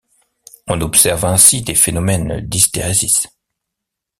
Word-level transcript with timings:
On 0.65 0.81
observe 0.81 1.25
ainsi 1.25 1.61
des 1.61 1.75
phénomènes 1.75 2.39
d'hystérésis. 2.39 3.27